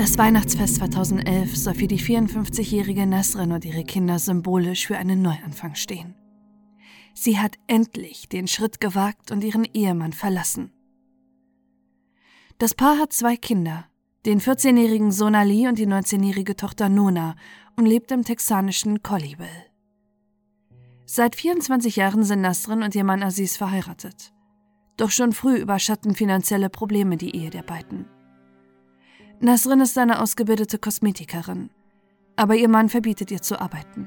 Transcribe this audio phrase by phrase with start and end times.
[0.00, 5.74] Das Weihnachtsfest 2011 soll für die 54-jährige Nasrin und ihre Kinder symbolisch für einen Neuanfang
[5.74, 6.14] stehen.
[7.12, 10.72] Sie hat endlich den Schritt gewagt und ihren Ehemann verlassen.
[12.56, 13.88] Das Paar hat zwei Kinder,
[14.24, 17.36] den 14-jährigen Sohn Ali und die 19-jährige Tochter Nona
[17.76, 19.66] und lebt im texanischen Colleyville.
[21.04, 24.32] Seit 24 Jahren sind Nasrin und ihr Mann Aziz verheiratet.
[24.96, 28.06] Doch schon früh überschatten finanzielle Probleme die Ehe der beiden.
[29.42, 31.70] Nasrin ist eine ausgebildete Kosmetikerin,
[32.36, 34.06] aber ihr Mann verbietet ihr zu arbeiten.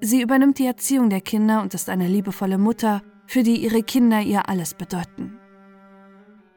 [0.00, 4.22] Sie übernimmt die Erziehung der Kinder und ist eine liebevolle Mutter, für die ihre Kinder
[4.22, 5.38] ihr alles bedeuten.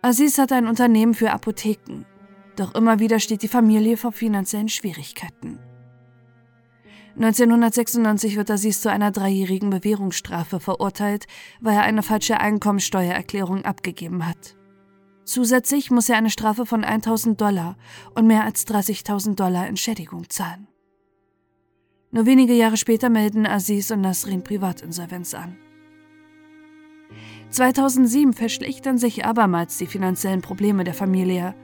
[0.01, 2.05] Aziz hat ein Unternehmen für Apotheken,
[2.55, 5.59] doch immer wieder steht die Familie vor finanziellen Schwierigkeiten.
[7.17, 11.26] 1996 wird Aziz zu einer dreijährigen Bewährungsstrafe verurteilt,
[11.59, 14.55] weil er eine falsche Einkommensteuererklärung abgegeben hat.
[15.25, 17.77] Zusätzlich muss er eine Strafe von 1000 Dollar
[18.13, 20.68] und mehr als 30.000 Dollar Entschädigung zahlen.
[22.12, 25.57] Nur wenige Jahre später melden Aziz und Nasrin Privatinsolvenz an.
[27.49, 31.55] 2007 verschlechtern sich abermals die finanziellen Probleme der Familie.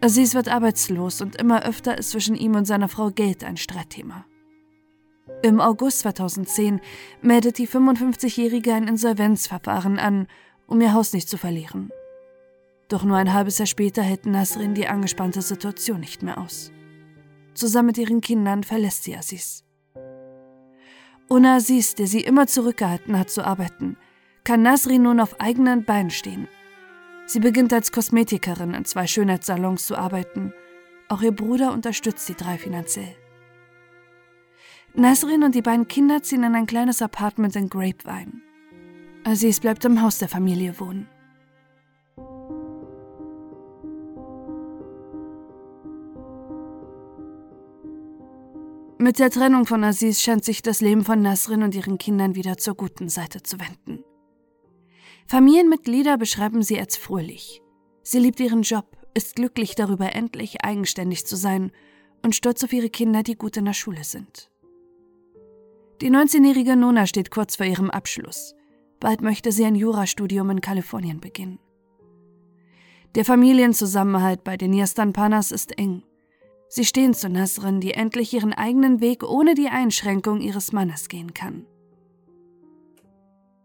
[0.00, 4.24] Aziz wird arbeitslos und immer öfter ist zwischen ihm und seiner Frau Geld ein Streitthema.
[5.42, 6.80] Im August 2010
[7.22, 10.26] meldet die 55-Jährige ein Insolvenzverfahren an,
[10.66, 11.90] um ihr Haus nicht zu verlieren.
[12.88, 16.72] Doch nur ein halbes Jahr später hält Nasrin die angespannte Situation nicht mehr aus.
[17.54, 19.64] Zusammen mit ihren Kindern verlässt sie Aziz.
[21.28, 23.98] Ohne Aziz, der sie immer zurückgehalten hat zu arbeiten,
[24.44, 26.48] kann Nasrin nun auf eigenen Beinen stehen.
[27.26, 30.54] Sie beginnt als Kosmetikerin in zwei Schönheitssalons zu arbeiten.
[31.08, 33.14] Auch ihr Bruder unterstützt die drei finanziell.
[34.94, 38.40] Nasrin und die beiden Kinder ziehen in ein kleines Apartment in Grapevine.
[39.24, 41.06] Aziz bleibt im Haus der Familie wohnen.
[49.00, 52.56] Mit der Trennung von Aziz scheint sich das Leben von Nasrin und ihren Kindern wieder
[52.56, 54.02] zur guten Seite zu wenden.
[55.28, 57.62] Familienmitglieder beschreiben sie als fröhlich.
[58.02, 61.70] Sie liebt ihren Job, ist glücklich darüber, endlich eigenständig zu sein
[62.24, 64.50] und stolz auf ihre Kinder, die gut in der Schule sind.
[66.00, 68.56] Die 19-jährige Nona steht kurz vor ihrem Abschluss.
[68.98, 71.60] Bald möchte sie ein Jurastudium in Kalifornien beginnen.
[73.14, 76.02] Der Familienzusammenhalt bei den Yastampanas ist eng.
[76.68, 81.32] Sie stehen zu Nasrin, die endlich ihren eigenen Weg ohne die Einschränkung ihres Mannes gehen
[81.32, 81.66] kann.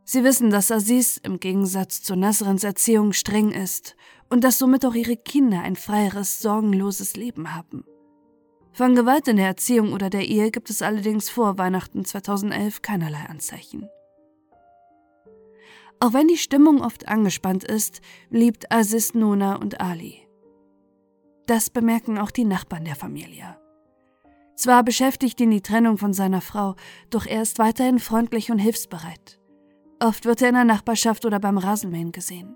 [0.05, 3.95] Sie wissen, dass Aziz im Gegensatz zu Nasrins Erziehung streng ist
[4.29, 7.85] und dass somit auch ihre Kinder ein freieres, sorgenloses Leben haben.
[8.73, 13.25] Von Gewalt in der Erziehung oder der Ehe gibt es allerdings vor Weihnachten 2011 keinerlei
[13.29, 13.87] Anzeichen.
[15.99, 20.22] Auch wenn die Stimmung oft angespannt ist, liebt Aziz Nona und Ali.
[21.45, 23.57] Das bemerken auch die Nachbarn der Familie.
[24.55, 26.75] Zwar beschäftigt ihn die Trennung von seiner Frau,
[27.09, 29.39] doch er ist weiterhin freundlich und hilfsbereit.
[29.99, 32.55] Oft wird er in der Nachbarschaft oder beim Rasenmähen gesehen.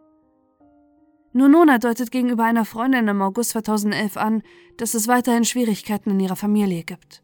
[1.33, 4.43] Nur Nona deutet gegenüber einer Freundin im August 2011 an,
[4.77, 7.23] dass es weiterhin Schwierigkeiten in ihrer Familie gibt.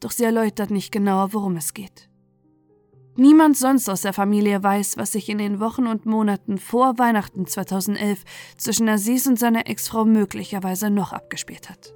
[0.00, 2.09] Doch sie erläutert nicht genauer, worum es geht.
[3.16, 7.46] Niemand sonst aus der Familie weiß, was sich in den Wochen und Monaten vor Weihnachten
[7.46, 8.22] 2011
[8.56, 11.92] zwischen Aziz und seiner Ex-Frau möglicherweise noch abgespielt hat.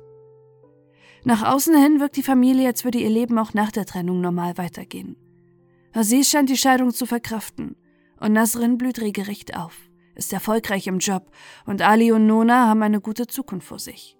[1.24, 4.58] Nach außen hin wirkt die Familie, als würde ihr Leben auch nach der Trennung normal
[4.58, 5.16] weitergehen.
[5.92, 7.76] Aziz scheint die Scheidung zu verkraften
[8.18, 9.76] und Nasrin blüht regelrecht auf,
[10.16, 11.30] ist erfolgreich im Job
[11.64, 14.18] und Ali und Nona haben eine gute Zukunft vor sich.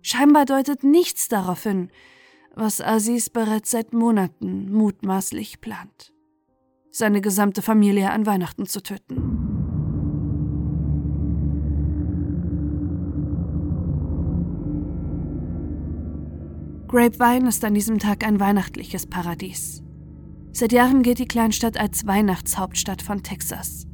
[0.00, 1.90] Scheinbar deutet nichts darauf hin,
[2.54, 6.12] was Aziz bereits seit Monaten mutmaßlich plant.
[6.94, 9.16] Seine gesamte Familie an Weihnachten zu töten.
[16.86, 19.82] Grapevine ist an diesem Tag ein weihnachtliches Paradies.
[20.52, 23.86] Seit Jahren gilt die Kleinstadt als Weihnachtshauptstadt von Texas.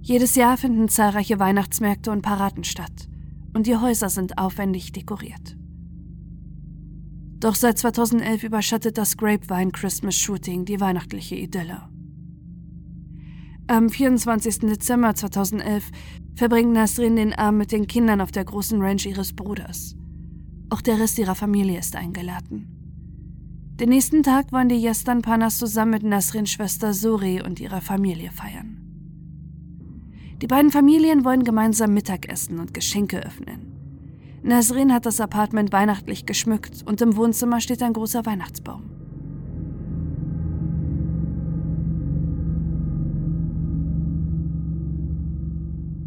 [0.00, 3.10] Jedes Jahr finden zahlreiche Weihnachtsmärkte und Paraden statt
[3.52, 5.58] und die Häuser sind aufwendig dekoriert.
[7.44, 11.90] Doch seit 2011 überschattet das Grapevine Christmas Shooting die weihnachtliche Idylle.
[13.66, 14.60] Am 24.
[14.60, 15.90] Dezember 2011
[16.36, 19.94] verbringt Nasrin den Abend mit den Kindern auf der großen Ranch ihres Bruders.
[20.70, 23.74] Auch der Rest ihrer Familie ist eingeladen.
[23.78, 28.30] Den nächsten Tag wollen die Yastan Panas zusammen mit Nasrins Schwester Suri und ihrer Familie
[28.30, 28.80] feiern.
[30.40, 33.73] Die beiden Familien wollen gemeinsam Mittagessen und Geschenke öffnen.
[34.44, 38.90] Nasrin hat das Apartment weihnachtlich geschmückt und im Wohnzimmer steht ein großer Weihnachtsbaum.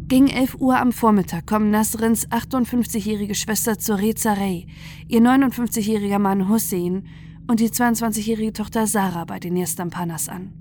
[0.06, 4.68] Gegen 11 Uhr am Vormittag kommen Nasrins 58-jährige Schwester Zoreza Rey,
[5.08, 7.08] ihr 59-jähriger Mann Hussein
[7.48, 10.52] und die 22-jährige Tochter Sarah bei den Yastampanas an.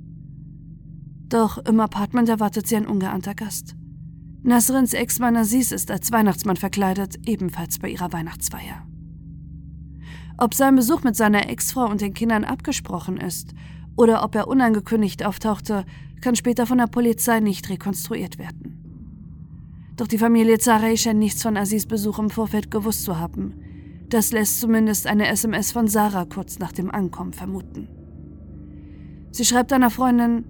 [1.29, 3.75] Doch im Apartment erwartet sie ein ungeahnter Gast.
[4.48, 8.88] Nasrins Ex-Mann Aziz ist als Weihnachtsmann verkleidet, ebenfalls bei ihrer Weihnachtsfeier.
[10.38, 13.54] Ob sein Besuch mit seiner Ex-Frau und den Kindern abgesprochen ist
[13.98, 15.84] oder ob er unangekündigt auftauchte,
[16.22, 19.92] kann später von der Polizei nicht rekonstruiert werden.
[19.98, 23.54] Doch die Familie Zarei scheint nichts von Aziz Besuch im Vorfeld gewusst zu haben.
[24.08, 27.90] Das lässt zumindest eine SMS von Sarah kurz nach dem Ankommen vermuten.
[29.32, 30.46] Sie schreibt einer Freundin,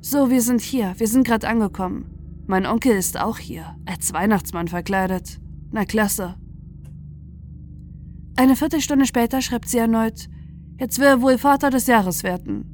[0.00, 2.19] so, wir sind hier, wir sind gerade angekommen.
[2.50, 5.40] Mein Onkel ist auch hier, als Weihnachtsmann verkleidet.
[5.70, 6.34] Na klasse.
[8.34, 10.28] Eine Viertelstunde später schreibt sie erneut,
[10.76, 12.64] jetzt will er wohl Vater des Jahres werden.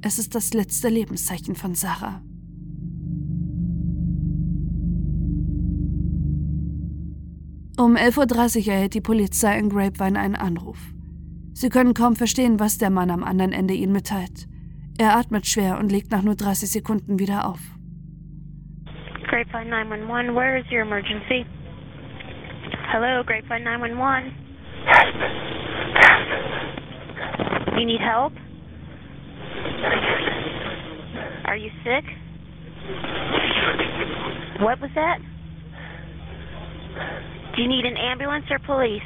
[0.00, 2.22] Es ist das letzte Lebenszeichen von Sarah.
[7.76, 10.78] Um 11.30 Uhr erhält die Polizei in Grapevine einen Anruf.
[11.52, 14.46] Sie können kaum verstehen, was der Mann am anderen Ende ihnen mitteilt.
[14.98, 17.73] Er atmet schwer und legt nach nur 30 Sekunden wieder auf.
[19.34, 21.44] Grapevine 911, where is your emergency?
[22.92, 24.32] Hello, Grapevine 911.
[27.76, 28.32] You need help?
[31.46, 32.04] Are you sick?
[34.60, 35.18] What was that?
[37.56, 39.02] Do you need an ambulance or police?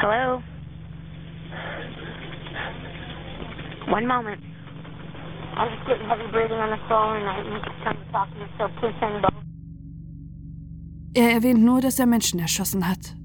[0.00, 0.40] Hello?
[3.88, 4.40] One moment.
[5.56, 8.38] I'm just getting heavy breathing on the phone and I'm just trying to talk to
[8.38, 9.32] you, so please send both.
[11.14, 13.16] Er erwähnt nur, dass er Menschen erschossen hat.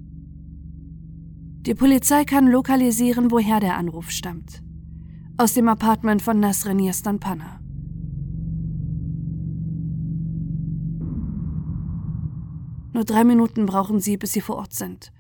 [1.66, 4.64] Die Polizei kann lokalisieren, woher der Anruf stammt.
[5.38, 7.60] Aus dem Apartment von Nasrin Yastanpana.
[12.94, 15.12] Nur drei Minuten brauchen sie, bis sie vor Ort sind.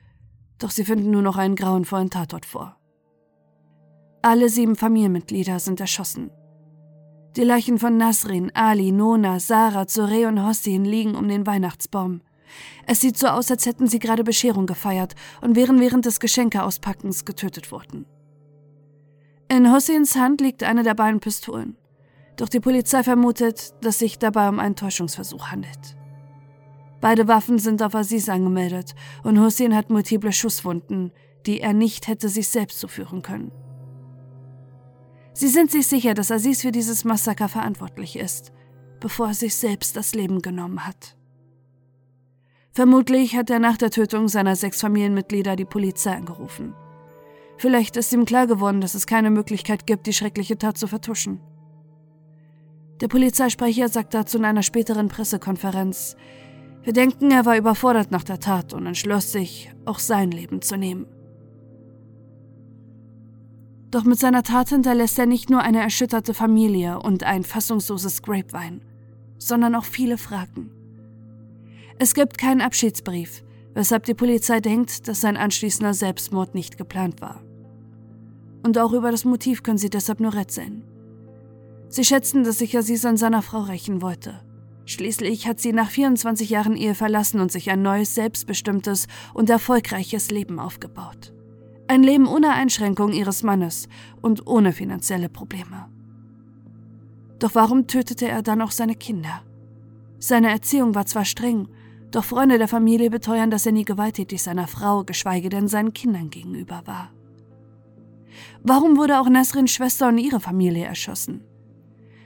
[0.60, 2.78] Doch sie finden nur noch einen grauenvollen Tatort vor.
[4.22, 6.32] Alle sieben Familienmitglieder sind erschossen.
[7.38, 12.20] Die Leichen von Nasrin, Ali, Nona, Sarah, Zore und Hossein liegen um den Weihnachtsbaum.
[12.86, 17.24] Es sieht so aus, als hätten sie gerade Bescherung gefeiert und wären während des Geschenkeauspackens
[17.24, 18.06] getötet worden.
[19.48, 21.78] In Hosseins Hand liegt eine der beiden Pistolen.
[22.36, 25.96] Doch die Polizei vermutet, dass sich dabei um einen Täuschungsversuch handelt.
[27.00, 28.94] Beide Waffen sind auf Aziz angemeldet
[29.24, 31.14] und Hussein hat multiple Schusswunden,
[31.46, 33.52] die er nicht hätte sich selbst zuführen können.
[35.34, 38.52] Sie sind sich sicher, dass Aziz für dieses Massaker verantwortlich ist,
[39.00, 41.16] bevor er sich selbst das Leben genommen hat.
[42.74, 46.74] Vermutlich hat er nach der Tötung seiner sechs Familienmitglieder die Polizei angerufen.
[47.58, 51.42] Vielleicht ist ihm klar geworden, dass es keine Möglichkeit gibt, die schreckliche Tat zu vertuschen.
[53.02, 56.16] Der Polizeisprecher sagt dazu in einer späteren Pressekonferenz,
[56.84, 60.78] wir denken, er war überfordert nach der Tat und entschloss sich, auch sein Leben zu
[60.78, 61.06] nehmen.
[63.92, 68.80] Doch mit seiner Tat hinterlässt er nicht nur eine erschütterte Familie und ein fassungsloses Grapevine,
[69.38, 70.72] sondern auch viele Fragen.
[72.00, 73.44] Es gibt keinen Abschiedsbrief,
[73.74, 77.42] weshalb die Polizei denkt, dass sein anschließender Selbstmord nicht geplant war.
[78.64, 80.84] Und auch über das Motiv können sie deshalb nur rätseln.
[81.90, 84.40] Sie schätzen, dass sich Aziz an seiner Frau rächen wollte
[84.86, 90.32] Schließlich hat sie nach 24 Jahren Ehe verlassen und sich ein neues, selbstbestimmtes und erfolgreiches
[90.32, 91.34] Leben aufgebaut.
[91.92, 93.90] Ein Leben ohne Einschränkung ihres Mannes
[94.22, 95.90] und ohne finanzielle Probleme.
[97.38, 99.42] Doch warum tötete er dann auch seine Kinder?
[100.18, 101.68] Seine Erziehung war zwar streng,
[102.10, 106.30] doch Freunde der Familie beteuern, dass er nie gewalttätig seiner Frau, geschweige denn seinen Kindern
[106.30, 107.12] gegenüber war.
[108.64, 111.44] Warum wurde auch Nasrins Schwester und ihre Familie erschossen?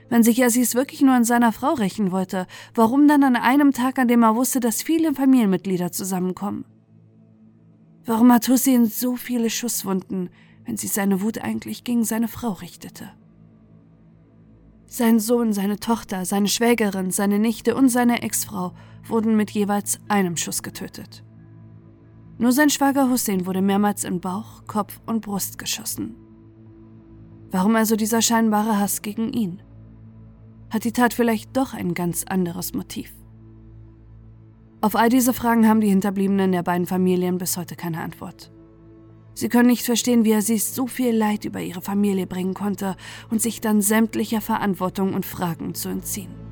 [0.09, 2.45] Wenn sich Aziz wirklich nur an seiner Frau rächen wollte,
[2.75, 6.65] warum dann an einem Tag, an dem er wusste, dass viele Familienmitglieder zusammenkommen?
[8.05, 10.29] Warum hat Hussein so viele Schusswunden,
[10.63, 13.09] wenn sich seine Wut eigentlich gegen seine Frau richtete?
[14.85, 18.73] Sein Sohn, seine Tochter, seine Schwägerin, seine Nichte und seine Ex-Frau
[19.07, 21.23] wurden mit jeweils einem Schuss getötet.
[22.37, 26.15] Nur sein Schwager Hussein wurde mehrmals in Bauch, Kopf und Brust geschossen.
[27.49, 29.61] Warum also dieser scheinbare Hass gegen ihn?
[30.69, 33.13] Hat die Tat vielleicht doch ein ganz anderes Motiv?
[34.85, 38.51] Auf all diese Fragen haben die Hinterbliebenen der beiden Familien bis heute keine Antwort.
[39.33, 42.95] Sie können nicht verstehen, wie er sie so viel Leid über ihre Familie bringen konnte
[43.31, 46.44] und sich dann sämtlicher Verantwortung und Fragen zu entziehen.